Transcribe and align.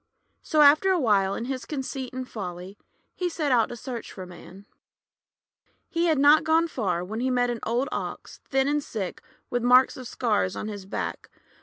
So 0.41 0.61
after 0.61 0.89
a 0.89 0.99
while, 0.99 1.35
in 1.35 1.45
his 1.45 1.63
conceit 1.63 2.11
and 2.11 2.27
folly, 2.27 2.75
he 3.13 3.29
set 3.29 3.51
out 3.51 3.69
to 3.69 3.75
search 3.77 4.11
for 4.11 4.25
Man. 4.25 4.65
He 5.89 6.05
had 6.07 6.17
not 6.17 6.43
gone 6.43 6.67
far 6.67 7.05
when 7.05 7.19
he 7.19 7.29
met 7.29 7.51
an 7.51 7.59
old 7.67 7.87
Ox, 7.91 8.39
thin 8.49 8.67
and 8.67 8.83
sick, 8.83 9.21
with 9.51 9.61
marks 9.61 9.97
of 9.97 10.07
scars 10.07 10.55
on 10.55 10.69
his 10.69 10.87
back. 10.87 11.29